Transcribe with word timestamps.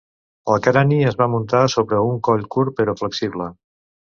El 0.53 0.61
crani 0.67 0.97
es 1.09 1.17
va 1.19 1.27
muntar 1.35 1.61
sobre 1.75 2.01
un 2.09 2.17
coll 2.29 2.45
curt 2.57 2.77
però 2.81 2.99
flexible. 3.03 3.53